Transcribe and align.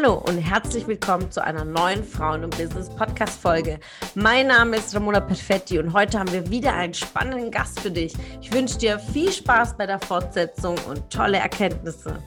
Hallo 0.00 0.22
und 0.28 0.38
herzlich 0.38 0.86
willkommen 0.86 1.28
zu 1.28 1.42
einer 1.42 1.64
neuen 1.64 2.04
Frauen- 2.04 2.44
und 2.44 2.56
Business-Podcast-Folge. 2.56 3.80
Mein 4.14 4.46
Name 4.46 4.76
ist 4.76 4.94
Ramona 4.94 5.18
Perfetti 5.18 5.80
und 5.80 5.92
heute 5.92 6.20
haben 6.20 6.30
wir 6.30 6.48
wieder 6.50 6.72
einen 6.72 6.94
spannenden 6.94 7.50
Gast 7.50 7.80
für 7.80 7.90
dich. 7.90 8.14
Ich 8.40 8.52
wünsche 8.52 8.78
dir 8.78 9.00
viel 9.00 9.32
Spaß 9.32 9.76
bei 9.76 9.86
der 9.86 9.98
Fortsetzung 9.98 10.76
und 10.88 11.10
tolle 11.10 11.38
Erkenntnisse. 11.38 12.22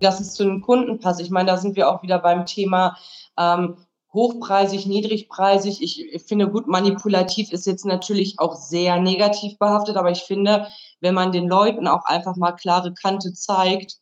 dass 0.00 0.20
es 0.20 0.32
zu 0.34 0.44
den 0.44 0.62
Kunden 0.62 0.98
passt. 1.00 1.20
Ich 1.20 1.30
meine, 1.30 1.50
da 1.50 1.56
sind 1.58 1.76
wir 1.76 1.90
auch 1.90 2.02
wieder 2.02 2.20
beim 2.20 2.46
Thema 2.46 2.96
ähm, 3.36 3.76
hochpreisig, 4.12 4.86
niedrigpreisig. 4.86 5.82
Ich 5.82 6.22
finde, 6.24 6.48
gut 6.48 6.66
manipulativ 6.66 7.52
ist 7.52 7.66
jetzt 7.66 7.84
natürlich 7.84 8.38
auch 8.38 8.56
sehr 8.56 9.00
negativ 9.00 9.58
behaftet, 9.58 9.96
aber 9.96 10.10
ich 10.10 10.22
finde, 10.22 10.66
wenn 11.00 11.14
man 11.14 11.32
den 11.32 11.48
Leuten 11.48 11.86
auch 11.86 12.04
einfach 12.04 12.36
mal 12.36 12.52
klare 12.52 12.92
Kante 12.92 13.32
zeigt, 13.32 13.98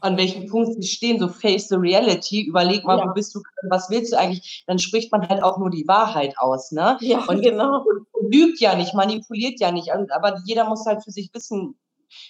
an 0.00 0.16
welchem 0.16 0.46
Punkt 0.48 0.74
sie 0.74 0.88
stehen, 0.88 1.18
so 1.18 1.28
face 1.28 1.68
the 1.68 1.74
reality, 1.74 2.42
überleg 2.42 2.84
mal, 2.84 2.98
ja. 2.98 3.08
wo 3.08 3.12
bist 3.14 3.34
du, 3.34 3.42
was 3.68 3.90
willst 3.90 4.12
du 4.12 4.18
eigentlich, 4.18 4.64
dann 4.66 4.78
spricht 4.78 5.10
man 5.10 5.28
halt 5.28 5.42
auch 5.42 5.58
nur 5.58 5.70
die 5.70 5.86
Wahrheit 5.88 6.38
aus, 6.38 6.70
ne? 6.70 6.96
Ja, 7.00 7.24
und 7.26 7.42
genau. 7.42 7.84
Lügt 8.20 8.60
ja 8.60 8.76
nicht, 8.76 8.94
manipuliert 8.94 9.60
ja 9.60 9.72
nicht, 9.72 9.90
aber 9.92 10.40
jeder 10.44 10.68
muss 10.68 10.86
halt 10.86 11.02
für 11.02 11.10
sich 11.10 11.30
wissen, 11.34 11.76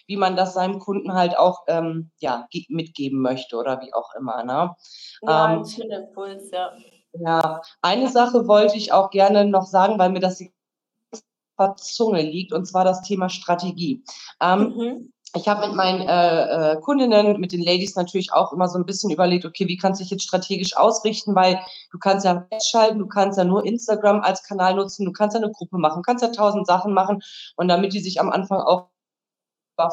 wie 0.07 0.17
man 0.17 0.37
das 0.37 0.55
seinem 0.55 0.79
Kunden 0.79 1.13
halt 1.13 1.37
auch 1.37 1.65
ähm, 1.67 2.11
ja, 2.21 2.47
mitgeben 2.69 3.21
möchte 3.21 3.57
oder 3.57 3.81
wie 3.81 3.93
auch 3.93 4.15
immer, 4.19 4.45
ne? 4.45 4.75
Ja, 5.23 5.53
ähm, 5.53 5.59
ein 5.59 5.67
schöner 5.67 6.09
Impuls, 6.09 6.51
ja. 6.51 6.73
Ja, 7.15 7.61
eine 7.83 8.09
Sache 8.09 8.49
wollte 8.49 8.77
ich 8.77 8.93
auch 8.93 9.11
gerne 9.11 9.45
noch 9.45 9.67
sagen, 9.67 9.99
weil 9.99 10.11
mir 10.11 10.21
das 10.21 10.43
auf 11.57 11.77
Zunge 11.77 12.23
liegt, 12.23 12.53
und 12.53 12.67
zwar 12.67 12.85
das 12.85 13.03
Thema 13.03 13.29
Strategie. 13.29 14.03
Ähm, 14.41 14.75
mhm. 14.77 15.13
Ich 15.35 15.49
habe 15.49 15.67
mit 15.67 15.75
meinen 15.75 16.03
äh, 16.03 16.73
äh, 16.73 16.81
Kundinnen, 16.81 17.41
mit 17.41 17.53
den 17.53 17.63
Ladies 17.63 17.97
natürlich 17.97 18.33
auch 18.33 18.53
immer 18.53 18.69
so 18.69 18.79
ein 18.79 18.85
bisschen 18.85 19.11
überlegt, 19.11 19.47
okay, 19.47 19.67
wie 19.67 19.79
kannst 19.79 19.99
du 19.99 20.05
dich 20.05 20.11
jetzt 20.11 20.25
strategisch 20.25 20.77
ausrichten, 20.77 21.35
weil 21.35 21.59
du 21.91 21.99
kannst 21.99 22.27
ja 22.27 22.47
schalten, 22.63 22.99
du 22.99 23.07
kannst 23.07 23.39
ja 23.39 23.45
nur 23.45 23.65
Instagram 23.65 24.21
als 24.21 24.43
Kanal 24.43 24.75
nutzen, 24.75 25.07
du 25.07 25.13
kannst 25.13 25.35
ja 25.35 25.43
eine 25.43 25.51
Gruppe 25.51 25.79
machen, 25.79 26.03
kannst 26.03 26.23
ja 26.23 26.31
tausend 26.31 26.67
Sachen 26.67 26.93
machen 26.93 27.23
und 27.57 27.69
damit 27.69 27.95
die 27.95 28.01
sich 28.01 28.21
am 28.21 28.31
Anfang 28.31 28.61
auch 28.61 28.89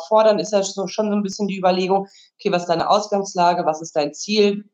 fordern, 0.08 0.40
ist 0.40 0.52
ja 0.52 0.62
so, 0.62 0.88
schon 0.88 1.09
so 1.09 1.16
ein 1.16 1.23
bisschen 1.23 1.47
die 1.47 1.58
Überlegung, 1.58 2.08
okay, 2.38 2.52
was 2.52 2.64
ist 2.64 2.70
deine 2.70 2.90
Ausgangslage, 2.90 3.66
was 3.66 3.81
ist 3.81 3.95
dein 3.95 4.14
Ziel, 4.14 4.70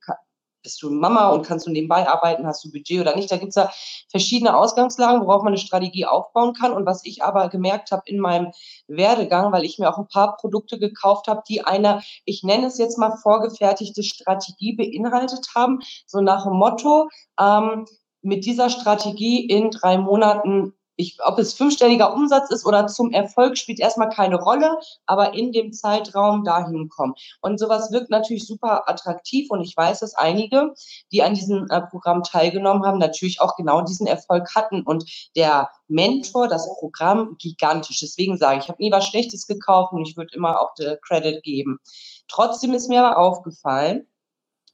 bist 0.65 0.81
du 0.81 0.89
Mama 0.89 1.29
und 1.29 1.45
kannst 1.45 1.67
du 1.67 1.71
nebenbei 1.71 2.09
arbeiten, 2.09 2.45
hast 2.45 2.65
du 2.65 2.71
Budget 2.71 2.99
oder 2.99 3.15
nicht. 3.15 3.31
Da 3.31 3.37
gibt 3.37 3.49
es 3.49 3.55
ja 3.55 3.71
verschiedene 4.09 4.57
Ausgangslagen, 4.57 5.21
worauf 5.21 5.43
man 5.43 5.53
eine 5.53 5.57
Strategie 5.57 6.05
aufbauen 6.05 6.53
kann. 6.53 6.73
Und 6.73 6.85
was 6.85 7.05
ich 7.05 7.23
aber 7.23 7.47
gemerkt 7.49 7.91
habe 7.91 8.01
in 8.05 8.19
meinem 8.19 8.51
Werdegang, 8.87 9.51
weil 9.51 9.63
ich 9.63 9.79
mir 9.79 9.89
auch 9.89 9.97
ein 9.97 10.07
paar 10.07 10.35
Produkte 10.37 10.77
gekauft 10.79 11.27
habe, 11.27 11.43
die 11.47 11.63
eine, 11.63 12.01
ich 12.25 12.43
nenne 12.43 12.67
es 12.67 12.77
jetzt 12.77 12.97
mal 12.97 13.15
vorgefertigte 13.15 14.03
Strategie 14.03 14.73
beinhaltet 14.73 15.47
haben, 15.55 15.79
so 16.05 16.19
nach 16.19 16.43
dem 16.43 16.53
Motto, 16.53 17.09
ähm, 17.39 17.85
mit 18.21 18.45
dieser 18.45 18.71
Strategie 18.71 19.45
in 19.45 19.69
drei 19.69 19.99
Monaten 19.99 20.73
ich, 20.95 21.17
ob 21.23 21.39
es 21.39 21.53
fünfstelliger 21.53 22.13
Umsatz 22.13 22.49
ist 22.51 22.65
oder 22.65 22.87
zum 22.87 23.11
Erfolg, 23.11 23.57
spielt 23.57 23.79
erstmal 23.79 24.09
keine 24.09 24.37
Rolle, 24.37 24.77
aber 25.05 25.33
in 25.33 25.51
dem 25.51 25.73
Zeitraum 25.73 26.43
dahin 26.43 26.89
kommen. 26.89 27.13
Und 27.41 27.59
sowas 27.59 27.91
wirkt 27.91 28.09
natürlich 28.09 28.47
super 28.47 28.89
attraktiv 28.89 29.49
und 29.49 29.61
ich 29.61 29.75
weiß, 29.75 29.99
dass 29.99 30.15
einige, 30.15 30.73
die 31.11 31.23
an 31.23 31.33
diesem 31.33 31.67
äh, 31.69 31.81
Programm 31.81 32.23
teilgenommen 32.23 32.85
haben, 32.85 32.97
natürlich 32.97 33.41
auch 33.41 33.55
genau 33.55 33.81
diesen 33.81 34.07
Erfolg 34.07 34.55
hatten 34.55 34.83
und 34.83 35.05
der 35.35 35.69
Mentor, 35.87 36.47
das 36.47 36.67
Programm 36.79 37.35
gigantisch. 37.37 37.99
Deswegen 37.99 38.37
sage 38.37 38.57
ich, 38.57 38.63
ich 38.63 38.69
habe 38.69 38.81
nie 38.81 38.91
was 38.91 39.05
Schlechtes 39.05 39.47
gekauft 39.47 39.93
und 39.93 40.07
ich 40.07 40.17
würde 40.17 40.33
immer 40.33 40.59
auch 40.59 40.73
Credit 41.01 41.43
geben. 41.43 41.79
Trotzdem 42.27 42.73
ist 42.73 42.89
mir 42.89 43.03
aber 43.03 43.17
aufgefallen, 43.17 44.07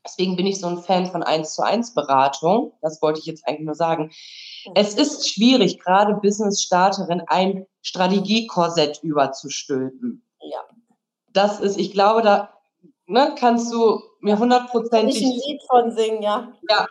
Deswegen 0.06 0.36
bin 0.36 0.48
ich 0.48 0.60
so 0.60 0.68
ein 0.68 0.82
Fan 0.82 1.06
von 1.06 1.22
1 1.22 1.54
zu 1.54 1.64
1 1.64 1.94
Beratung. 1.94 2.74
Das 2.82 3.02
wollte 3.02 3.20
ich 3.20 3.26
jetzt 3.26 3.48
eigentlich 3.48 3.66
nur 3.66 3.76
sagen. 3.76 4.12
Es 4.76 4.96
ist 4.96 5.30
schwierig, 5.30 5.80
gerade 5.80 6.16
Business-Starterin 6.16 7.24
ein 7.28 7.68
Strategiekorsett 7.82 9.00
überzustülpen. 9.04 10.24
Ja. 10.40 10.64
Das 11.34 11.60
ist, 11.60 11.78
ich 11.78 11.92
glaube, 11.92 12.22
da 12.22 12.50
ne, 13.06 13.36
kannst 13.38 13.72
du 13.72 14.02
mir 14.22 14.40
hundertprozentig. 14.40 15.22
Ich 15.22 15.26
ein 15.26 15.32
Lied 15.32 15.62
von 15.70 15.92
singen, 15.92 16.22
ja. 16.24 16.52
Ja. 16.70 16.88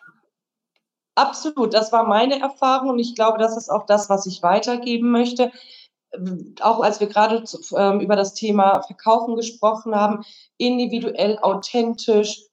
Absolut. 1.16 1.74
Das 1.74 1.92
war 1.92 2.04
meine 2.04 2.40
Erfahrung 2.40 2.90
und 2.90 2.98
ich 2.98 3.14
glaube, 3.14 3.38
das 3.38 3.56
ist 3.56 3.68
auch 3.68 3.86
das, 3.86 4.08
was 4.08 4.26
ich 4.26 4.42
weitergeben 4.42 5.10
möchte. 5.10 5.52
Auch 6.60 6.80
als 6.80 7.00
wir 7.00 7.08
gerade 7.08 7.44
ähm, 7.76 8.00
über 8.00 8.16
das 8.16 8.34
Thema 8.34 8.82
Verkaufen 8.82 9.36
gesprochen 9.36 9.94
haben, 9.94 10.24
individuell, 10.56 11.38
authentisch, 11.40 12.49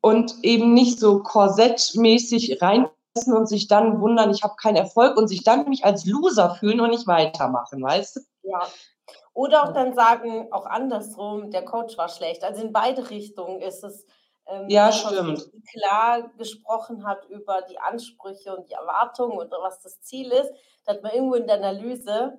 und 0.00 0.36
eben 0.42 0.74
nicht 0.74 1.00
so 1.00 1.22
korsettmäßig 1.22 2.62
reinpressen 2.62 3.34
und 3.34 3.48
sich 3.48 3.68
dann 3.68 4.00
wundern, 4.00 4.30
ich 4.30 4.42
habe 4.42 4.54
keinen 4.56 4.76
Erfolg 4.76 5.16
und 5.16 5.28
sich 5.28 5.42
dann 5.42 5.60
nämlich 5.60 5.84
als 5.84 6.06
Loser 6.06 6.54
fühlen 6.54 6.80
und 6.80 6.90
nicht 6.90 7.06
weitermachen, 7.06 7.82
weißt 7.82 8.16
du? 8.16 8.20
Ja. 8.42 8.60
Oder 9.34 9.64
auch 9.64 9.72
dann 9.72 9.94
sagen, 9.94 10.48
auch 10.52 10.66
andersrum, 10.66 11.50
der 11.50 11.64
Coach 11.64 11.96
war 11.96 12.08
schlecht. 12.08 12.42
Also 12.42 12.62
in 12.62 12.72
beide 12.72 13.08
Richtungen 13.10 13.60
ist 13.60 13.84
es, 13.84 14.04
ähm, 14.46 14.68
ja, 14.68 14.90
stimmt. 14.90 15.48
klar 15.70 16.28
gesprochen 16.36 17.06
hat 17.06 17.24
über 17.26 17.62
die 17.62 17.78
Ansprüche 17.78 18.56
und 18.56 18.68
die 18.68 18.74
Erwartungen 18.74 19.38
und 19.38 19.52
was 19.52 19.80
das 19.82 20.00
Ziel 20.00 20.30
ist. 20.32 20.50
Da 20.84 20.94
hat 20.94 21.02
man 21.02 21.12
irgendwo 21.12 21.34
in 21.34 21.46
der 21.46 21.56
Analyse 21.56 22.38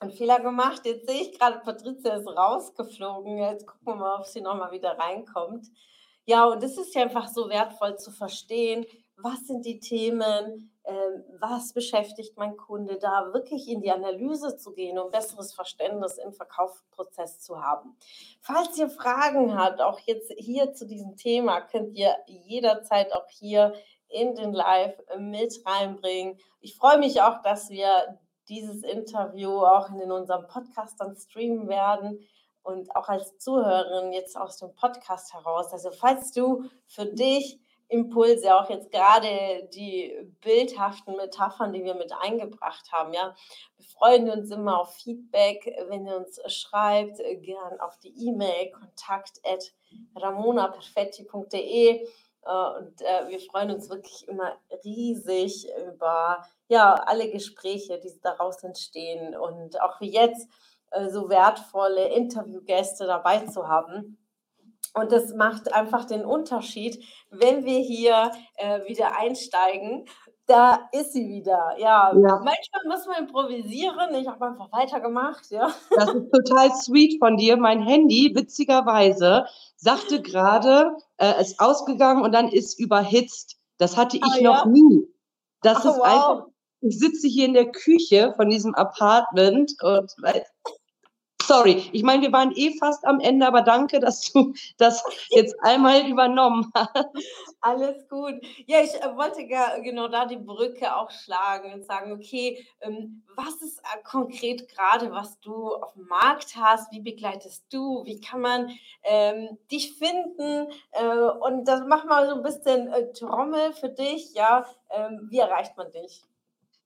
einen 0.00 0.12
Fehler 0.12 0.40
gemacht. 0.40 0.82
Jetzt 0.84 1.08
sehe 1.08 1.22
ich 1.22 1.38
gerade, 1.38 1.58
Patricia 1.60 2.14
ist 2.14 2.28
rausgeflogen. 2.28 3.38
Jetzt 3.38 3.66
gucken 3.66 3.86
wir 3.86 3.96
mal, 3.96 4.18
ob 4.20 4.26
sie 4.26 4.40
nochmal 4.40 4.70
wieder 4.70 4.98
reinkommt. 4.98 5.66
Ja, 6.28 6.44
und 6.44 6.62
es 6.62 6.76
ist 6.76 6.94
ja 6.94 7.00
einfach 7.00 7.26
so 7.26 7.48
wertvoll 7.48 7.96
zu 7.96 8.10
verstehen, 8.10 8.84
was 9.16 9.46
sind 9.46 9.64
die 9.64 9.80
Themen, 9.80 10.70
äh, 10.82 10.92
was 11.40 11.72
beschäftigt 11.72 12.36
mein 12.36 12.54
Kunde 12.58 12.98
da, 12.98 13.32
wirklich 13.32 13.66
in 13.66 13.80
die 13.80 13.90
Analyse 13.90 14.58
zu 14.58 14.74
gehen, 14.74 14.98
um 14.98 15.10
besseres 15.10 15.54
Verständnis 15.54 16.18
im 16.18 16.34
Verkaufsprozess 16.34 17.40
zu 17.40 17.62
haben. 17.62 17.96
Falls 18.42 18.76
ihr 18.76 18.90
Fragen 18.90 19.58
habt, 19.58 19.80
auch 19.80 20.00
jetzt 20.00 20.30
hier 20.36 20.74
zu 20.74 20.86
diesem 20.86 21.16
Thema, 21.16 21.62
könnt 21.62 21.96
ihr 21.96 22.14
jederzeit 22.26 23.14
auch 23.14 23.30
hier 23.30 23.72
in 24.10 24.34
den 24.34 24.52
Live 24.52 25.00
mit 25.18 25.58
reinbringen. 25.64 26.38
Ich 26.60 26.76
freue 26.76 26.98
mich 26.98 27.22
auch, 27.22 27.40
dass 27.40 27.70
wir 27.70 28.18
dieses 28.50 28.82
Interview 28.82 29.64
auch 29.64 29.88
in 29.98 30.12
unserem 30.12 30.46
Podcast 30.46 31.00
dann 31.00 31.16
streamen 31.16 31.68
werden 31.68 32.20
und 32.68 32.94
auch 32.94 33.08
als 33.08 33.38
Zuhörerin 33.38 34.12
jetzt 34.12 34.36
aus 34.36 34.58
dem 34.58 34.74
Podcast 34.74 35.32
heraus. 35.32 35.72
Also 35.72 35.90
falls 35.90 36.32
du 36.32 36.64
für 36.86 37.06
dich 37.06 37.58
Impulse, 37.88 38.54
auch 38.54 38.68
jetzt 38.68 38.92
gerade 38.92 39.66
die 39.72 40.14
bildhaften 40.42 41.16
Metaphern, 41.16 41.72
die 41.72 41.82
wir 41.84 41.94
mit 41.94 42.12
eingebracht 42.12 42.92
haben, 42.92 43.14
ja, 43.14 43.34
wir 43.76 43.86
freuen 43.86 44.28
uns 44.28 44.50
immer 44.50 44.80
auf 44.80 44.94
Feedback, 44.96 45.74
wenn 45.88 46.06
ihr 46.06 46.18
uns 46.18 46.38
schreibt, 46.52 47.16
gern 47.40 47.80
auf 47.80 47.98
die 48.00 48.12
E-Mail 48.26 48.70
kontakt 48.72 49.40
at 49.42 49.72
ramonaperfetti.de 50.16 52.06
äh, 52.44 52.78
und 52.78 53.00
äh, 53.00 53.28
wir 53.28 53.40
freuen 53.40 53.70
uns 53.70 53.88
wirklich 53.88 54.28
immer 54.28 54.52
riesig 54.84 55.66
über 55.90 56.44
ja, 56.68 56.92
alle 56.92 57.30
Gespräche, 57.30 57.98
die 57.98 58.12
daraus 58.22 58.62
entstehen 58.62 59.34
und 59.34 59.80
auch 59.80 59.98
wie 60.00 60.12
jetzt 60.12 60.46
so 61.10 61.28
wertvolle 61.28 62.08
Interviewgäste 62.08 63.06
dabei 63.06 63.40
zu 63.40 63.68
haben. 63.68 64.18
Und 64.94 65.12
das 65.12 65.34
macht 65.34 65.72
einfach 65.72 66.06
den 66.06 66.24
Unterschied, 66.24 67.04
wenn 67.30 67.64
wir 67.64 67.78
hier 67.78 68.32
äh, 68.56 68.84
wieder 68.88 69.18
einsteigen. 69.18 70.06
Da 70.46 70.88
ist 70.92 71.12
sie 71.12 71.28
wieder. 71.28 71.74
Ja, 71.78 72.10
ja. 72.14 72.40
manchmal 72.42 72.86
muss 72.86 73.06
man 73.06 73.24
improvisieren. 73.24 74.14
Ich 74.14 74.26
habe 74.26 74.46
einfach 74.46 74.72
weitergemacht. 74.72 75.50
Ja. 75.50 75.68
Das 75.94 76.14
ist 76.14 76.32
total 76.32 76.74
sweet 76.74 77.18
von 77.18 77.36
dir. 77.36 77.58
Mein 77.58 77.82
Handy, 77.82 78.32
witzigerweise, 78.34 79.44
sagte 79.76 80.22
gerade, 80.22 80.96
äh, 81.18 81.40
ist 81.40 81.60
ausgegangen 81.60 82.22
und 82.22 82.32
dann 82.32 82.48
ist 82.48 82.80
überhitzt. 82.80 83.58
Das 83.76 83.96
hatte 83.96 84.16
ich 84.16 84.22
ah, 84.24 84.42
noch 84.42 84.64
ja? 84.64 84.70
nie. 84.70 85.06
Das 85.60 85.78
Ach, 85.78 85.84
ist 85.84 85.98
wow. 85.98 86.04
einfach 86.04 86.46
ich 86.80 86.98
sitze 86.98 87.26
hier 87.26 87.46
in 87.46 87.54
der 87.54 87.70
Küche 87.70 88.32
von 88.36 88.48
diesem 88.48 88.74
Apartment 88.74 89.72
und 89.82 90.14
sorry, 91.48 91.88
ich 91.92 92.02
meine, 92.02 92.22
wir 92.22 92.32
waren 92.32 92.52
eh 92.54 92.76
fast 92.78 93.04
am 93.06 93.18
Ende, 93.20 93.46
aber 93.46 93.62
danke, 93.62 93.98
dass 93.98 94.20
du 94.32 94.52
das 94.76 95.02
jetzt 95.30 95.56
einmal 95.62 96.06
übernommen 96.06 96.70
hast. 96.74 96.94
Alles 97.60 98.08
gut. 98.08 98.34
Ja, 98.66 98.80
ich 98.80 98.94
äh, 98.94 99.16
wollte 99.16 99.44
genau 99.82 100.08
da 100.08 100.26
die 100.26 100.36
Brücke 100.36 100.94
auch 100.94 101.10
schlagen 101.10 101.72
und 101.72 101.84
sagen, 101.84 102.12
okay, 102.12 102.64
ähm, 102.80 103.24
was 103.34 103.54
ist 103.62 103.78
äh, 103.80 104.02
konkret 104.04 104.68
gerade, 104.68 105.10
was 105.10 105.40
du 105.40 105.74
auf 105.74 105.94
dem 105.94 106.06
Markt 106.06 106.54
hast? 106.54 106.92
Wie 106.92 107.00
begleitest 107.00 107.64
du? 107.72 108.04
Wie 108.04 108.20
kann 108.20 108.42
man 108.42 108.70
ähm, 109.02 109.58
dich 109.72 109.94
finden? 109.94 110.68
Äh, 110.92 111.04
und 111.40 111.64
das 111.66 111.82
mach 111.86 112.04
mal 112.04 112.28
so 112.28 112.36
ein 112.36 112.42
bisschen 112.42 112.92
äh, 112.92 113.12
Trommel 113.12 113.72
für 113.72 113.88
dich, 113.88 114.34
ja. 114.34 114.66
Ähm, 114.90 115.26
wie 115.30 115.38
erreicht 115.38 115.76
man 115.76 115.90
dich? 115.90 116.27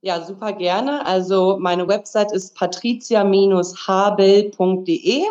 Ja, 0.05 0.21
super 0.25 0.53
gerne. 0.53 1.07
Also 1.07 1.59
meine 1.61 1.87
Website 1.87 2.33
ist 2.33 2.57
patricia-habel.de. 2.57 5.23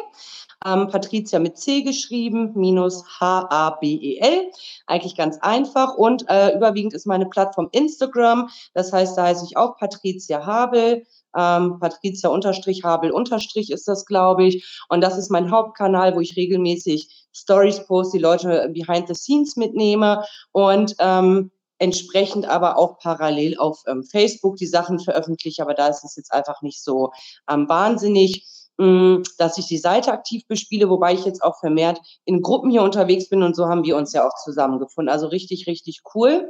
Ähm, 0.64 0.88
Patricia 0.88 1.40
mit 1.40 1.58
C 1.58 1.82
geschrieben, 1.82 2.54
minus 2.56 3.04
H-A-B-E-L. 3.20 4.52
Eigentlich 4.88 5.18
ganz 5.18 5.38
einfach. 5.40 5.96
Und 5.96 6.24
äh, 6.30 6.56
überwiegend 6.56 6.94
ist 6.94 7.06
meine 7.06 7.26
Plattform 7.26 7.68
Instagram. 7.74 8.48
Das 8.74 8.94
heißt, 8.94 9.18
da 9.18 9.24
heiße 9.24 9.44
ich 9.44 9.58
auch 9.58 9.76
Patricia 9.76 10.46
Habel. 10.46 11.06
Ähm, 11.36 11.78
Patricia 11.82 12.30
unterstrich 12.30 12.86
Habel 12.86 13.12
unterstrich 13.12 13.72
ist 13.72 13.90
das, 13.90 14.06
glaube 14.06 14.46
ich. 14.46 14.66
Und 14.88 15.02
das 15.02 15.18
ist 15.18 15.32
mein 15.32 15.52
Hauptkanal, 15.52 16.16
wo 16.16 16.22
ich 16.22 16.38
regelmäßig 16.38 17.28
Stories 17.34 17.86
poste, 17.88 18.20
die 18.20 18.24
Leute 18.24 18.72
behind 18.74 19.10
the 19.10 19.16
scenes 19.16 19.58
mitnehme 19.58 20.24
und 20.54 20.96
ähm, 21.00 21.52
entsprechend 21.81 22.48
aber 22.48 22.78
auch 22.78 23.00
parallel 23.00 23.57
auf 23.57 23.81
ähm, 23.88 24.04
Facebook 24.04 24.56
die 24.57 24.68
Sachen 24.68 25.00
veröffentliche, 25.00 25.63
aber 25.63 25.74
da 25.74 25.88
ist 25.88 26.04
es 26.04 26.16
jetzt 26.16 26.31
einfach 26.31 26.62
nicht 26.62 26.83
so 26.83 27.12
ähm, 27.50 27.68
wahnsinnig 27.68 28.45
mm, 28.78 29.24
dass 29.39 29.57
ich 29.57 29.66
die 29.66 29.80
Seite 29.80 30.12
aktiv 30.12 30.45
bespiele, 30.48 30.89
wobei 30.92 31.13
ich 31.13 31.25
jetzt 31.25 31.44
auch 31.44 31.60
vermehrt 31.60 32.00
in 32.24 32.44
Gruppen 32.44 32.69
hier 32.69 32.83
unterwegs 32.83 33.30
bin 33.30 33.42
und 33.42 33.56
so 33.56 33.68
haben 33.68 33.83
wir 33.83 33.98
uns 33.98 34.13
ja 34.13 34.28
auch 34.28 34.36
zusammengefunden. 34.44 35.12
Also 35.12 35.28
richtig, 35.28 35.66
richtig 35.66 36.01
cool. 36.13 36.50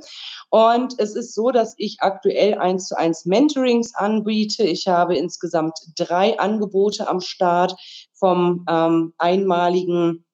Und 0.49 0.99
es 0.99 1.15
ist 1.15 1.33
so, 1.33 1.51
dass 1.51 1.75
ich 1.77 1.97
aktuell 2.01 2.55
eins 2.55 2.87
zu 2.87 2.97
eins 2.97 3.25
Mentorings 3.25 3.95
anbiete. 3.95 4.63
Ich 4.63 4.89
habe 4.89 5.15
insgesamt 5.15 5.79
drei 5.97 6.37
Angebote 6.39 7.07
am 7.07 7.21
Start 7.21 7.73
vom 8.13 8.65
ähm, 8.69 9.13
einmaligen 9.17 10.25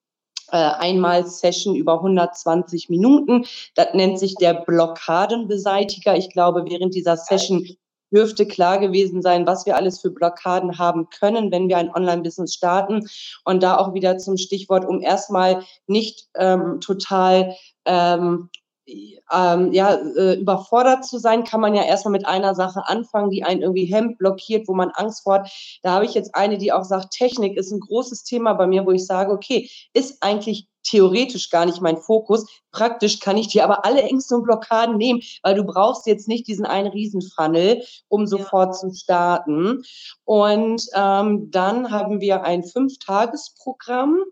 äh, 0.51 0.57
Einmal-Session 0.57 1.75
über 1.75 1.95
120 1.95 2.89
Minuten. 2.89 3.45
Das 3.75 3.93
nennt 3.93 4.19
sich 4.19 4.35
der 4.35 4.53
Blockadenbeseitiger. 4.53 6.15
Ich 6.15 6.31
glaube, 6.31 6.65
während 6.67 6.95
dieser 6.95 7.17
Session 7.17 7.67
dürfte 8.11 8.45
klar 8.45 8.79
gewesen 8.79 9.21
sein, 9.21 9.45
was 9.45 9.65
wir 9.65 9.75
alles 9.75 9.99
für 9.99 10.11
Blockaden 10.11 10.77
haben 10.77 11.09
können, 11.09 11.51
wenn 11.51 11.67
wir 11.67 11.77
ein 11.77 11.93
Online-Business 11.93 12.53
starten. 12.53 13.07
Und 13.43 13.63
da 13.63 13.77
auch 13.77 13.93
wieder 13.93 14.17
zum 14.17 14.37
Stichwort, 14.37 14.85
um 14.85 15.01
erstmal 15.01 15.63
nicht 15.87 16.27
ähm, 16.35 16.79
total 16.79 17.55
ähm, 17.85 18.49
ähm, 18.87 19.73
ja, 19.73 19.95
äh, 19.95 20.35
überfordert 20.35 21.05
zu 21.05 21.17
sein, 21.17 21.43
kann 21.43 21.61
man 21.61 21.75
ja 21.75 21.83
erstmal 21.83 22.13
mit 22.13 22.25
einer 22.25 22.55
Sache 22.55 22.87
anfangen, 22.87 23.29
die 23.29 23.43
einen 23.43 23.61
irgendwie 23.61 23.85
hemmt, 23.85 24.17
blockiert, 24.17 24.67
wo 24.67 24.73
man 24.73 24.91
Angst 24.91 25.23
vor 25.23 25.35
hat. 25.35 25.51
Da 25.83 25.91
habe 25.91 26.05
ich 26.05 26.13
jetzt 26.13 26.35
eine, 26.35 26.57
die 26.57 26.71
auch 26.71 26.83
sagt, 26.83 27.11
Technik 27.11 27.57
ist 27.57 27.71
ein 27.71 27.79
großes 27.79 28.23
Thema 28.23 28.53
bei 28.53 28.67
mir, 28.67 28.85
wo 28.85 28.91
ich 28.91 29.05
sage, 29.05 29.31
okay, 29.31 29.69
ist 29.93 30.23
eigentlich 30.23 30.67
theoretisch 30.83 31.49
gar 31.49 31.65
nicht 31.65 31.81
mein 31.81 31.97
Fokus. 31.97 32.45
Praktisch 32.71 33.19
kann 33.19 33.37
ich 33.37 33.47
dir 33.49 33.63
aber 33.63 33.85
alle 33.85 34.03
Ängste 34.03 34.35
und 34.35 34.43
Blockaden 34.43 34.97
nehmen, 34.97 35.21
weil 35.43 35.55
du 35.55 35.63
brauchst 35.65 36.07
jetzt 36.07 36.27
nicht 36.27 36.47
diesen 36.47 36.65
einen 36.65 36.87
Riesenfunnel, 36.87 37.83
um 38.07 38.25
sofort 38.25 38.69
ja. 38.75 38.79
zu 38.79 38.93
starten. 38.93 39.83
Und 40.23 40.81
ähm, 40.93 41.51
dann 41.51 41.91
haben 41.91 42.21
wir 42.21 42.43
ein 42.43 42.63
Fünf-Tages-Programm. 42.63 44.23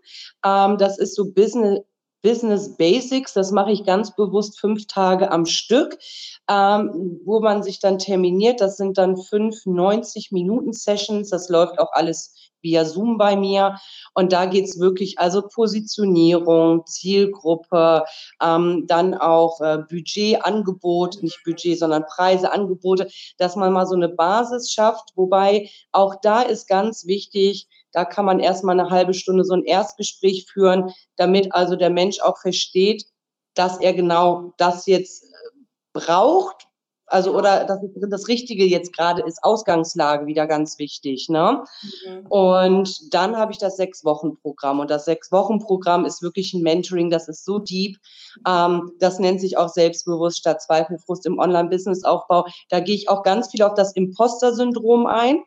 Ähm, 0.46 0.78
das 0.78 0.98
ist 0.98 1.16
so 1.16 1.32
Business 1.32 1.82
Business 2.26 2.76
Basics. 2.76 3.34
Das 3.34 3.52
mache 3.52 3.72
ich 3.72 3.84
ganz 3.84 4.16
bewusst 4.16 4.60
fünf 4.60 4.88
Tage 4.88 5.32
am 5.32 5.46
Stück, 5.46 6.00
ähm, 6.50 7.22
wo 7.24 7.40
man 7.40 7.62
sich 7.62 7.80
dann 7.80 8.00
terminiert. 8.00 8.62
Das 8.62 8.78
sind 8.78 8.98
dann 8.98 9.16
fünf 9.16 9.58
90-Minuten-Sessions. 9.68 11.30
Das 11.30 11.50
läuft 11.50 11.78
auch 11.78 11.92
alles 11.92 12.34
via 12.64 12.84
Zoom 12.84 13.20
bei 13.20 13.36
mir. 13.36 13.76
Und 14.16 14.34
da 14.34 14.48
geht 14.48 14.66
es 14.66 14.80
wirklich 14.80 15.20
also 15.20 15.44
Positionierung, 15.48 16.88
Zielgruppe, 16.88 18.06
ähm, 18.42 18.86
dann 18.88 19.14
auch 19.14 19.62
äh, 19.62 19.78
Budget, 19.88 20.44
Angebot, 20.44 21.22
nicht 21.22 21.44
Budget, 21.46 21.78
sondern 21.78 22.06
Preise, 22.08 22.52
Angebote, 22.52 23.08
dass 23.38 23.56
man 23.56 23.72
mal 23.72 23.86
so 23.86 23.94
eine 23.94 24.10
Basis 24.10 24.72
schafft. 24.72 25.12
Wobei 25.14 25.70
auch 25.92 26.16
da 26.24 26.42
ist 26.42 26.68
ganz 26.68 27.06
wichtig, 27.06 27.68
da 27.96 28.04
kann 28.04 28.26
man 28.26 28.42
erstmal 28.42 28.78
eine 28.78 28.90
halbe 28.90 29.14
Stunde 29.14 29.46
so 29.46 29.54
ein 29.54 29.64
Erstgespräch 29.64 30.48
führen, 30.52 30.92
damit 31.16 31.54
also 31.56 31.78
der 31.78 31.90
Mensch 31.90 32.20
auch 32.20 32.38
versteht, 32.38 33.06
dass 33.54 33.80
er 33.80 33.94
genau 33.94 34.54
das 34.58 34.86
jetzt 34.86 35.24
äh, 35.24 35.28
braucht. 35.94 36.68
Also 37.08 37.34
oder 37.38 37.64
dass 37.64 37.80
das 38.10 38.28
Richtige 38.28 38.66
jetzt 38.66 38.92
gerade 38.92 39.22
ist, 39.22 39.44
Ausgangslage 39.44 40.26
wieder 40.26 40.46
ganz 40.46 40.78
wichtig. 40.78 41.30
Ne? 41.30 41.64
Mhm. 41.84 42.26
Und 42.28 43.14
dann 43.14 43.38
habe 43.38 43.54
ich 43.54 43.60
das 43.60 43.78
Sechs-Wochen-Programm. 43.78 44.82
Und 44.82 44.90
das 44.90 45.06
Sechs-Wochen-Programm 45.06 46.04
ist 46.04 46.22
wirklich 46.22 46.54
ein 46.54 46.64
Mentoring, 46.64 47.10
das 47.10 47.30
ist 47.30 47.46
so 47.46 47.60
deep. 47.60 47.98
Ähm, 48.46 48.92
das 49.00 49.20
nennt 49.20 49.40
sich 49.40 49.58
auch 49.58 49.70
Selbstbewusst 49.70 50.40
statt 50.40 50.62
Zweifelfrust 50.62 51.26
im 51.28 51.40
Online-Business-Aufbau. 51.40 52.46
Da 52.68 52.82
gehe 52.82 52.96
ich 52.96 53.08
auch 53.08 53.24
ganz 53.24 53.52
viel 53.52 53.62
auf 53.62 53.76
das 53.76 53.94
Imposter-Syndrom 53.94 55.06
ein. 55.06 55.46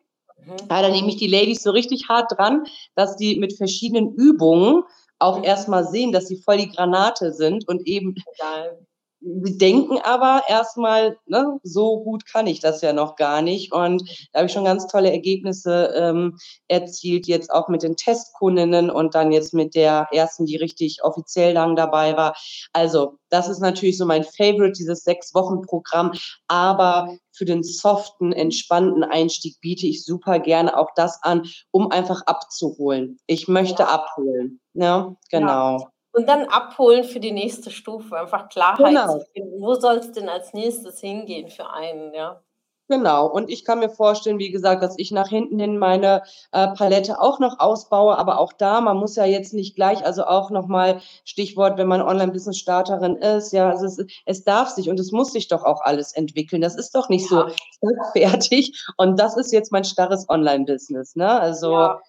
Mhm. 0.49 0.67
Ja, 0.71 0.83
da 0.83 0.89
nehme 0.89 1.09
ich 1.09 1.17
die 1.17 1.27
Ladies 1.27 1.63
so 1.63 1.71
richtig 1.71 2.09
hart 2.09 2.33
dran, 2.37 2.65
dass 2.95 3.17
die 3.17 3.39
mit 3.39 3.57
verschiedenen 3.57 4.15
Übungen 4.15 4.83
auch 5.19 5.39
mhm. 5.39 5.45
erstmal 5.45 5.85
sehen, 5.85 6.13
dass 6.13 6.29
sie 6.29 6.37
voll 6.37 6.59
die 6.59 6.71
Granate 6.71 7.33
sind 7.33 7.69
und 7.69 7.87
eben 7.87 8.15
Total. 8.15 8.79
Sie 9.21 9.59
denken 9.59 9.99
aber 10.05 10.43
erstmal, 10.49 11.19
ne, 11.27 11.59
so 11.65 12.01
gut 12.05 12.25
kann 12.25 12.47
ich 12.47 12.61
das 12.61 12.83
ja 12.83 12.93
noch 12.93 13.17
gar 13.17 13.43
nicht. 13.43 13.73
Und 13.73 14.03
da 14.33 14.39
habe 14.39 14.47
ich 14.47 14.53
schon 14.53 14.65
ganz 14.65 14.87
tolle 14.87 15.11
Ergebnisse 15.11 15.93
ähm, 15.97 16.39
erzielt, 16.69 17.27
jetzt 17.27 17.51
auch 17.51 17.69
mit 17.69 17.83
den 17.83 17.97
Testkundinnen 17.97 18.91
und 18.91 19.15
dann 19.17 19.33
jetzt 19.33 19.55
mit 19.55 19.75
der 19.75 20.07
ersten, 20.13 20.47
die 20.47 20.57
richtig 20.57 21.03
offiziell 21.03 21.53
lang 21.55 21.75
dabei 21.75 22.17
war. 22.17 22.37
Also, 22.73 23.19
das 23.29 23.49
ist 23.49 23.59
natürlich 23.59 23.99
so 23.99 24.07
mein 24.07 24.25
Favorite, 24.25 24.73
dieses 24.73 25.03
Sechs-Wochen-Programm. 25.03 26.13
Aber 26.47 27.17
für 27.33 27.45
den 27.45 27.65
soften, 27.65 28.33
entspannten 28.33 29.03
Einstieg 29.03 29.61
biete 29.61 29.87
ich 29.87 30.05
super 30.05 30.39
gerne 30.39 30.77
auch 30.77 30.91
das 30.95 31.23
an, 31.23 31.49
um 31.73 31.91
einfach 31.91 32.23
abzuholen. 32.27 33.19
Ich 33.27 33.49
möchte 33.49 33.83
ja. 33.83 33.89
abholen. 33.89 34.61
Ja, 34.75 35.17
genau. 35.31 35.79
Ja. 35.79 35.93
Und 36.19 36.29
dann 36.29 36.47
abholen 36.47 37.05
für 37.05 37.21
die 37.21 37.31
nächste 37.31 37.71
Stufe, 37.71 38.19
einfach 38.19 38.49
Klarheit 38.49 38.89
genau. 38.89 39.19
zu 39.21 39.25
finden. 39.33 39.63
Wo 39.63 39.75
soll 39.75 39.99
es 39.99 40.11
denn 40.11 40.29
als 40.29 40.53
nächstes 40.53 40.99
hingehen 40.99 41.49
für 41.49 41.71
einen, 41.71 42.13
ja? 42.13 42.43
Genau, 42.89 43.29
und 43.29 43.49
ich 43.49 43.65
kann 43.65 43.79
mir 43.79 43.89
vorstellen, 43.89 44.41
wie 44.41 44.51
gesagt, 44.51 44.83
dass 44.83 44.99
ich 44.99 45.13
nach 45.13 45.29
hinten 45.29 45.61
hin 45.61 45.79
meine 45.79 46.25
äh, 46.51 46.67
Palette 46.75 47.21
auch 47.21 47.39
noch 47.39 47.61
ausbaue, 47.61 48.19
aber 48.19 48.41
auch 48.41 48.53
da, 48.53 48.81
man 48.81 48.97
muss 48.97 49.15
ja 49.15 49.27
jetzt 49.27 49.55
nicht 49.55 49.77
gleich, 49.77 50.05
also 50.05 50.25
auch 50.25 50.51
nochmal 50.51 51.01
Stichwort, 51.25 51.79
wenn 51.79 51.87
man 51.87 52.03
Online-Business-Starterin 52.03 53.15
ist, 53.15 53.53
ja, 53.53 53.71
also 53.71 53.87
es, 53.87 54.05
es, 54.27 54.43
darf 54.43 54.71
sich 54.71 54.91
und 54.91 54.99
es 54.99 55.13
muss 55.13 55.31
sich 55.31 55.47
doch 55.47 55.63
auch 55.63 55.83
alles 55.83 56.15
entwickeln. 56.15 56.63
Das 56.63 56.75
ist 56.75 56.97
doch 56.97 57.09
nicht 57.09 57.31
ja. 57.31 57.47
so 57.81 57.91
fertig 58.13 58.85
und 58.97 59.21
das 59.21 59.37
ist 59.37 59.53
jetzt 59.53 59.71
mein 59.71 59.85
starres 59.85 60.29
Online-Business, 60.29 61.15
ne? 61.15 61.31
Also 61.31 61.71
ja. 61.75 62.01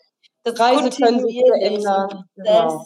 Preise 0.45 0.89
können 0.89 1.19
sich 1.19 1.43
verändern. 1.45 2.23
Genau 2.35 2.85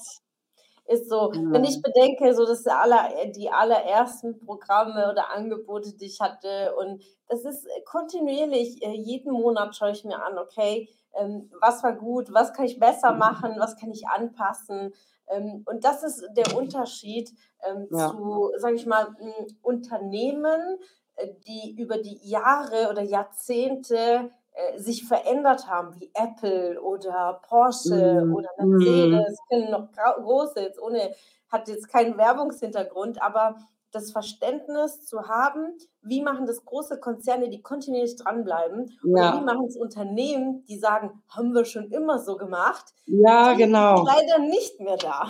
ist 0.93 1.09
so, 1.09 1.31
mhm. 1.31 1.53
wenn 1.53 1.63
ich 1.63 1.81
bedenke, 1.81 2.33
so 2.33 2.45
das 2.45 2.65
aller, 2.67 3.09
die 3.35 3.50
allerersten 3.50 4.39
Programme 4.39 5.12
oder 5.12 5.31
Angebote, 5.31 5.93
die 5.93 6.05
ich 6.05 6.21
hatte 6.21 6.75
und 6.77 7.03
das 7.27 7.45
ist 7.45 7.67
kontinuierlich, 7.85 8.81
äh, 8.83 8.91
jeden 8.91 9.31
Monat 9.31 9.75
schaue 9.75 9.91
ich 9.91 10.03
mir 10.05 10.23
an, 10.23 10.38
okay, 10.38 10.89
ähm, 11.15 11.51
was 11.59 11.83
war 11.83 11.93
gut, 11.93 12.33
was 12.33 12.53
kann 12.53 12.65
ich 12.65 12.79
besser 12.79 13.13
mhm. 13.13 13.19
machen, 13.19 13.55
was 13.57 13.77
kann 13.77 13.91
ich 13.91 14.07
anpassen 14.07 14.93
ähm, 15.27 15.63
und 15.65 15.83
das 15.83 16.03
ist 16.03 16.27
der 16.35 16.55
Unterschied 16.55 17.31
ähm, 17.63 17.88
ja. 17.91 18.09
zu, 18.09 18.51
sage 18.57 18.75
ich 18.75 18.85
mal, 18.85 19.15
Unternehmen, 19.62 20.77
äh, 21.15 21.29
die 21.47 21.75
über 21.79 21.97
die 21.97 22.19
Jahre 22.23 22.89
oder 22.89 23.01
Jahrzehnte 23.01 24.31
äh, 24.53 24.79
sich 24.79 25.07
verändert 25.07 25.67
haben, 25.67 26.00
wie 26.00 26.12
Apple 26.13 26.81
oder 26.81 27.41
Porsche 27.48 28.24
mm. 28.25 28.33
oder 28.33 28.50
Mercedes, 28.60 29.39
mm. 29.39 29.50
können 29.50 29.72
noch 29.72 29.88
große, 29.91 30.62
jetzt 30.62 30.81
ohne, 30.81 31.12
hat 31.51 31.67
jetzt 31.67 31.89
keinen 31.89 32.17
Werbungshintergrund, 32.17 33.22
aber 33.22 33.55
das 33.93 34.12
Verständnis 34.12 35.05
zu 35.05 35.27
haben, 35.27 35.77
wie 36.01 36.22
machen 36.22 36.45
das 36.45 36.65
große 36.65 37.00
Konzerne, 37.00 37.50
die 37.50 37.62
kontinuierlich 37.62 38.15
dranbleiben, 38.15 38.91
ja. 39.03 39.31
und 39.31 39.41
wie 39.41 39.45
machen 39.45 39.65
es 39.67 39.77
Unternehmen, 39.77 40.65
die 40.65 40.77
sagen, 40.77 41.24
haben 41.29 41.53
wir 41.53 41.65
schon 41.65 41.91
immer 41.91 42.19
so 42.19 42.36
gemacht. 42.36 42.86
Ja, 43.05 43.53
genau. 43.53 44.03
Leider 44.03 44.39
nicht 44.39 44.79
mehr 44.79 44.98
da. 44.98 45.29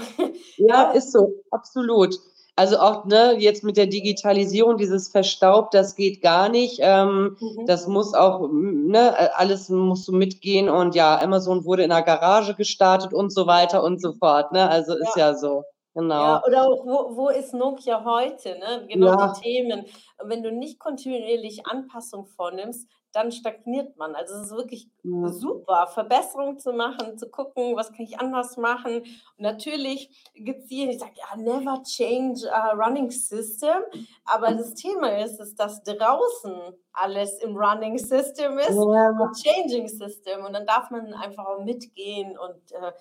Ja, 0.58 0.92
ist 0.94 1.12
so, 1.12 1.34
absolut. 1.52 2.16
Also 2.56 2.78
auch 2.78 3.06
ne, 3.06 3.36
jetzt 3.40 3.64
mit 3.64 3.78
der 3.78 3.88
Digitalisierung, 3.88 4.78
dieses 4.78 5.08
Verstaubt, 5.08 5.74
das 5.74 5.96
geht 5.96 6.22
gar 6.22 6.50
nicht. 6.50 6.80
Ähm, 6.82 7.36
mhm. 7.40 7.66
Das 7.66 7.88
muss 7.88 8.14
auch, 8.14 8.48
ne, 8.52 9.36
alles 9.36 9.70
musst 9.70 10.08
du 10.08 10.12
mitgehen. 10.12 10.70
Und 10.70 10.94
ja, 10.94 11.20
Amazon 11.20 11.66
wurde 11.66 11.84
in 11.84 11.90
der 11.90 12.04
Garage 12.04 12.54
gestartet 12.54 13.12
und 13.12 13.34
so 13.34 13.48
weiter 13.48 13.84
und 13.84 14.00
so 14.00 14.14
fort. 14.14 14.52
Ne? 14.52 14.70
Also 14.70 14.96
ist 14.96 15.16
ja, 15.16 15.30
ja 15.30 15.36
so. 15.36 15.64
Genau. 15.94 16.24
Ja, 16.24 16.44
oder 16.46 16.64
auch, 16.64 16.86
wo, 16.86 17.16
wo 17.16 17.30
ist 17.30 17.54
Nokia 17.54 18.04
heute? 18.04 18.58
Ne? 18.58 18.88
Genau 18.88 19.08
ja. 19.08 19.34
die 19.34 19.42
Themen. 19.42 19.86
Wenn 20.24 20.42
du 20.42 20.52
nicht 20.52 20.80
kontinuierlich 20.80 21.68
Anpassung 21.68 22.26
vornimmst, 22.26 22.90
dann 23.14 23.32
stagniert 23.32 23.96
man. 23.96 24.16
Also 24.16 24.34
es 24.36 24.48
ist 24.48 24.58
wirklich 24.58 24.90
ja. 25.04 25.30
super, 25.30 25.88
Verbesserungen 25.88 26.58
zu 26.58 26.74
machen, 26.74 27.18
zu 27.18 27.30
gucken, 27.30 27.76
was 27.76 27.92
kann 27.92 28.06
ich 28.06 28.20
anders 28.20 28.58
machen. 28.58 29.02
Und 29.02 29.38
natürlich 29.38 30.10
gibt 30.34 30.64
es 30.64 30.68
die, 30.68 30.88
die 30.88 30.98
sagen, 30.98 31.14
ja, 31.16 31.38
never 31.38 31.84
change 31.84 32.52
a 32.52 32.72
running 32.72 33.12
system. 33.12 33.84
Aber 34.26 34.52
das 34.56 34.74
Thema 34.74 35.20
ist, 35.20 35.40
ist, 35.40 35.60
dass 35.60 35.84
draußen 35.84 36.74
alles 36.94 37.40
im 37.40 37.56
Running 37.56 37.98
System 37.98 38.58
ist, 38.58 38.70
ja. 38.70 39.32
Changing 39.44 39.88
System. 39.88 40.46
Und 40.46 40.54
dann 40.54 40.66
darf 40.66 40.90
man 40.90 41.14
einfach 41.14 41.46
auch 41.46 41.64
mitgehen 41.64 42.38
und 42.38 42.72
äh, 42.72 42.92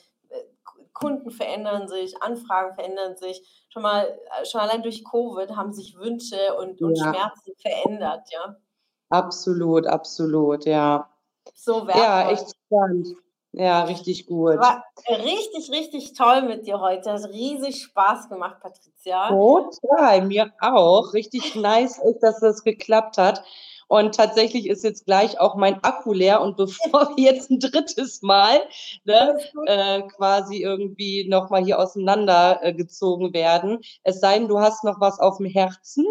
Kunden 0.93 1.31
verändern 1.31 1.89
sich, 1.89 2.23
Anfragen 2.23 2.75
verändern 2.75 3.17
sich. 3.17 3.67
Schon 3.69 3.83
mal, 3.83 4.05
äh, 4.07 4.45
schon 4.45 4.61
allein 4.61 4.83
durch 4.83 5.05
Covid 5.05 5.57
haben 5.57 5.73
sich 5.73 5.97
Wünsche 5.97 6.55
und, 6.59 6.81
und 6.83 6.97
ja. 6.97 7.05
Schmerzen 7.05 7.53
verändert, 7.61 8.29
ja. 8.31 8.57
Absolut, 9.09 9.87
absolut, 9.87 10.65
ja. 10.65 11.09
So 11.55 11.87
wertvoll. 11.87 12.03
Ja, 12.03 12.31
echt 12.31 12.55
spannend. 12.67 13.09
Ja, 13.55 13.85
richtig 13.85 14.27
gut. 14.27 14.57
War 14.57 14.83
richtig, 15.09 15.71
richtig 15.71 16.15
toll 16.15 16.43
mit 16.43 16.67
dir 16.67 16.81
heute. 16.81 17.13
Hat 17.13 17.29
riesig 17.29 17.83
Spaß 17.83 18.31
gemacht, 18.31 18.61
Patricia. 18.61 19.29
Total, 19.29 20.23
mir 20.25 20.53
auch. 20.61 21.13
Richtig 21.13 21.55
nice, 21.55 22.01
dass 22.23 22.41
das 22.41 22.65
geklappt 22.65 23.19
hat. 23.19 23.45
Und 23.89 24.15
tatsächlich 24.15 24.69
ist 24.69 24.85
jetzt 24.85 25.07
gleich 25.07 25.39
auch 25.39 25.57
mein 25.57 25.83
Akku 25.83 26.12
leer. 26.12 26.41
Und 26.41 26.57
bevor 26.57 27.17
wir 27.17 27.33
jetzt 27.33 27.51
ein 27.51 27.61
drittes 27.61 28.23
Mal 28.23 28.61
ne, 29.05 29.39
äh, 29.67 30.03
quasi 30.17 30.62
irgendwie 30.62 31.29
nochmal 31.29 31.65
hier 31.65 31.79
auseinandergezogen 31.79 33.31
äh, 33.31 33.35
werden, 33.35 33.81
es 34.03 34.21
sei 34.21 34.39
denn, 34.39 34.49
du 34.49 34.61
hast 34.61 34.85
noch 34.85 35.01
was 35.01 35.19
auf 35.19 35.39
dem 35.39 35.47
Herzen. 35.47 36.07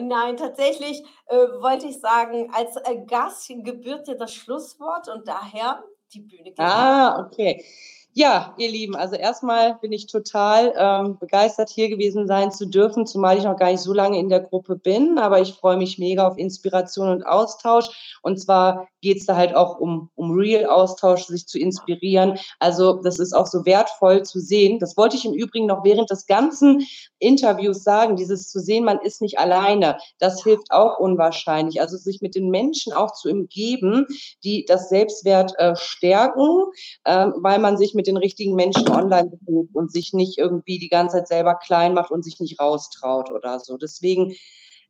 Nein, 0.00 0.36
tatsächlich 0.36 1.02
äh, 1.26 1.36
wollte 1.36 1.86
ich 1.86 2.00
sagen, 2.00 2.50
als 2.52 2.76
äh, 2.76 3.04
Gast 3.06 3.48
gebührt 3.48 4.08
dir 4.08 4.16
das 4.16 4.34
Schlusswort 4.34 5.08
und 5.08 5.28
daher 5.28 5.84
die 6.12 6.20
Bühne. 6.20 6.52
Ah, 6.58 7.24
okay. 7.24 7.64
Ja, 8.12 8.54
ihr 8.58 8.68
Lieben, 8.68 8.96
also 8.96 9.14
erstmal 9.14 9.76
bin 9.76 9.92
ich 9.92 10.08
total 10.08 10.74
ähm, 10.76 11.18
begeistert, 11.20 11.70
hier 11.70 11.88
gewesen 11.88 12.26
sein 12.26 12.50
zu 12.50 12.66
dürfen, 12.66 13.06
zumal 13.06 13.38
ich 13.38 13.44
noch 13.44 13.56
gar 13.56 13.70
nicht 13.70 13.82
so 13.82 13.92
lange 13.92 14.18
in 14.18 14.28
der 14.28 14.40
Gruppe 14.40 14.74
bin, 14.74 15.16
aber 15.16 15.40
ich 15.40 15.52
freue 15.52 15.76
mich 15.76 15.96
mega 15.96 16.26
auf 16.26 16.36
Inspiration 16.36 17.08
und 17.08 17.22
Austausch. 17.22 18.18
Und 18.22 18.40
zwar 18.40 18.88
geht 19.00 19.18
es 19.18 19.26
da 19.26 19.36
halt 19.36 19.54
auch 19.54 19.78
um, 19.78 20.10
um 20.16 20.32
Real-Austausch, 20.32 21.26
sich 21.26 21.46
zu 21.46 21.60
inspirieren. 21.60 22.36
Also 22.58 22.94
das 22.94 23.20
ist 23.20 23.32
auch 23.32 23.46
so 23.46 23.64
wertvoll 23.64 24.24
zu 24.24 24.40
sehen. 24.40 24.80
Das 24.80 24.96
wollte 24.96 25.16
ich 25.16 25.24
im 25.24 25.32
Übrigen 25.32 25.66
noch 25.66 25.84
während 25.84 26.10
des 26.10 26.26
ganzen 26.26 26.84
Interviews 27.20 27.84
sagen, 27.84 28.16
dieses 28.16 28.48
zu 28.48 28.58
sehen, 28.58 28.84
man 28.84 28.98
ist 28.98 29.22
nicht 29.22 29.38
alleine. 29.38 29.98
Das 30.18 30.42
hilft 30.42 30.72
auch 30.72 30.98
unwahrscheinlich. 30.98 31.80
Also 31.80 31.96
sich 31.96 32.20
mit 32.20 32.34
den 32.34 32.50
Menschen 32.50 32.92
auch 32.92 33.12
zu 33.12 33.30
umgeben, 33.30 34.06
die 34.42 34.64
das 34.64 34.88
Selbstwert 34.88 35.54
äh, 35.58 35.76
stärken, 35.76 36.64
äh, 37.04 37.28
weil 37.36 37.60
man 37.60 37.76
sich 37.76 37.94
mit 37.94 37.99
mit 38.00 38.06
den 38.06 38.16
richtigen 38.16 38.54
Menschen 38.54 38.88
online 38.88 39.28
befindet 39.28 39.74
und 39.74 39.92
sich 39.92 40.14
nicht 40.14 40.38
irgendwie 40.38 40.78
die 40.78 40.88
ganze 40.88 41.18
Zeit 41.18 41.28
selber 41.28 41.54
klein 41.56 41.92
macht 41.92 42.10
und 42.10 42.24
sich 42.24 42.40
nicht 42.40 42.58
raustraut 42.58 43.30
oder 43.30 43.60
so. 43.60 43.76
Deswegen 43.76 44.34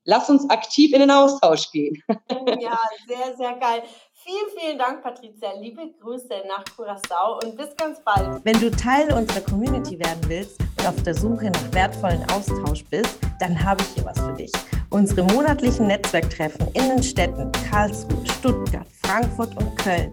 lass 0.04 0.30
uns 0.30 0.48
aktiv 0.48 0.92
in 0.92 1.00
den 1.00 1.10
Austausch 1.10 1.72
gehen. 1.72 2.00
Ja, 2.60 2.78
sehr, 3.08 3.36
sehr 3.36 3.54
geil. 3.54 3.82
Vielen, 4.12 4.46
vielen 4.56 4.78
Dank, 4.78 5.02
Patricia. 5.02 5.52
Liebe 5.60 5.82
Grüße 6.00 6.42
nach 6.46 6.64
Curaçao 6.64 7.42
und 7.42 7.56
bis 7.56 7.74
ganz 7.76 7.98
bald. 8.04 8.44
Wenn 8.44 8.60
du 8.60 8.70
Teil 8.70 9.12
unserer 9.12 9.40
Community 9.40 9.98
werden 9.98 10.20
willst 10.28 10.60
und 10.60 10.86
auf 10.86 11.02
der 11.02 11.14
Suche 11.14 11.46
nach 11.46 11.72
wertvollen 11.72 12.22
Austausch 12.30 12.84
bist, 12.84 13.18
dann 13.40 13.60
habe 13.62 13.82
ich 13.82 13.88
hier 13.94 14.04
was 14.04 14.20
für 14.20 14.34
dich. 14.34 14.52
Unsere 14.90 15.24
monatlichen 15.32 15.86
Netzwerktreffen 15.86 16.68
in 16.74 16.88
den 16.88 17.02
Städten 17.02 17.50
Karlsruhe, 17.70 18.24
Stuttgart, 18.38 18.86
Frankfurt 19.02 19.56
und 19.56 19.76
Köln. 19.78 20.12